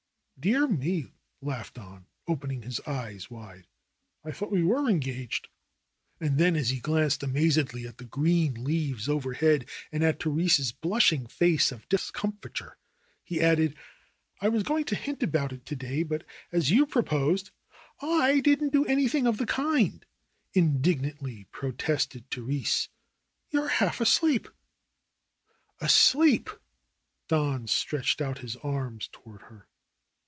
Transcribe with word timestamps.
"Dear 0.43 0.65
me!" 0.67 1.05
laughed 1.43 1.75
Don, 1.75 2.07
opening 2.27 2.63
his 2.63 2.79
eyes 2.87 3.29
wide. 3.29 3.67
"I 4.25 4.31
thought 4.31 4.51
we 4.51 4.63
were 4.63 4.89
engaged." 4.89 5.47
And 6.19 6.39
then 6.39 6.55
as 6.55 6.71
he 6.71 6.79
glanced 6.79 7.21
amazedly 7.21 7.85
at 7.85 7.99
the 7.99 8.05
green 8.05 8.63
leaves 8.63 9.07
overhead 9.07 9.69
and 9.91 10.03
at 10.03 10.23
Therese's 10.23 10.71
blushing 10.71 11.27
face 11.27 11.71
of 11.71 11.87
discomfiture 11.89 12.75
20 13.27 13.27
THE 13.27 13.35
ROSE 13.35 13.39
COLORED 13.43 13.57
WORLD 13.59 13.59
he 13.59 13.65
added: 13.69 13.79
"I 14.41 14.49
was 14.49 14.63
going 14.63 14.85
to 14.85 14.95
hint 14.95 15.21
about 15.21 15.63
the 15.63 15.75
day, 15.75 16.01
but 16.01 16.23
as 16.51 16.71
you 16.71 16.87
proposed 16.87 17.51
'T 17.99 18.07
didn^t 18.41 18.71
do 18.71 18.83
anything 18.87 19.27
of 19.27 19.37
the 19.37 19.45
kind 19.45 20.03
indignantly 20.55 21.49
pro 21.51 21.71
tested 21.71 22.31
Therese. 22.31 22.89
'Wou 23.53 23.61
are 23.61 23.67
half 23.67 24.01
asleep." 24.01 24.47
"Asleep!" 25.79 26.49
Don 27.27 27.67
stretched 27.67 28.21
out 28.21 28.39
his 28.39 28.55
arms 28.63 29.07
toward 29.11 29.43
her. 29.43 29.67